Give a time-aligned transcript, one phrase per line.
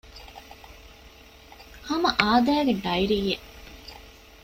[1.87, 3.45] ހަމަ އާދައިގެ ޑައިރީއެއް